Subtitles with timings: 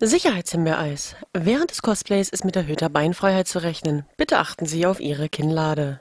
[0.00, 4.04] Sicherheitshimbeereis: Während des Cosplays ist mit erhöhter Beinfreiheit zu rechnen.
[4.16, 6.00] Bitte achten Sie auf Ihre Kinnlade.